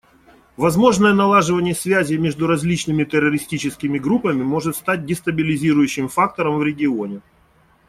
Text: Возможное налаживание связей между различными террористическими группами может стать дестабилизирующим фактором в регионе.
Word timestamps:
Возможное 0.57 1.13
налаживание 1.13 1.75
связей 1.75 2.17
между 2.17 2.47
различными 2.47 3.03
террористическими 3.03 3.99
группами 3.99 4.41
может 4.41 4.75
стать 4.75 5.05
дестабилизирующим 5.05 6.09
фактором 6.09 6.57
в 6.57 6.63
регионе. 6.63 7.21